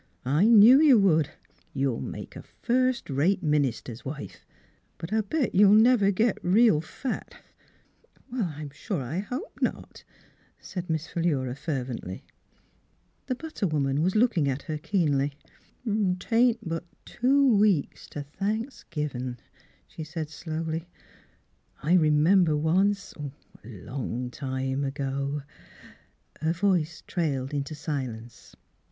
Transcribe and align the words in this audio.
I 0.25 0.45
knew 0.47 0.81
you 0.81 0.97
would. 0.97 1.29
You'll 1.75 2.01
make 2.01 2.35
a 2.35 2.41
firstrate 2.41 3.43
minister's 3.43 4.03
wife; 4.03 4.43
but 4.97 5.13
I'll 5.13 5.21
bet 5.21 5.53
you'll 5.53 5.75
never 5.75 6.09
git 6.09 6.39
real 6.41 6.81
fat." 6.81 7.35
Miss 8.31 8.31
Philura's 8.31 8.31
Wedding 8.31 8.41
Gown" 8.41 8.61
I'm 8.63 8.69
sure 8.71 9.01
I 9.03 9.19
hope 9.19 9.59
not," 9.61 10.03
said 10.59 10.89
Miss 10.89 11.05
Phi 11.05 11.21
lura 11.21 11.53
fervently. 11.55 12.23
The 13.27 13.35
butter 13.35 13.67
woman 13.67 14.01
was 14.01 14.15
looking 14.15 14.49
at 14.49 14.63
her 14.63 14.79
keenly. 14.79 15.33
"'Tain't 16.17 16.67
but 16.67 16.85
two 17.05 17.55
weeks 17.57 18.07
t' 18.07 18.21
Thanks 18.23 18.85
givin'," 18.89 19.37
she 19.85 20.03
said 20.03 20.31
slowly." 20.31 20.87
I 21.83 21.93
remember 21.93 22.57
once— 22.57 23.13
a 23.63 23.67
long 23.69 24.31
time 24.31 24.83
ago 24.83 25.43
—"Her 26.41 26.53
voice 26.53 27.03
trailed 27.05 27.53
into 27.53 27.75
silence. 27.75 28.55